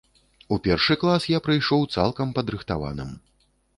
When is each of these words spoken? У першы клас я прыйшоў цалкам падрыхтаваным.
У 0.55 0.57
першы 0.67 0.95
клас 1.03 1.27
я 1.33 1.39
прыйшоў 1.47 1.85
цалкам 1.97 2.27
падрыхтаваным. 2.39 3.17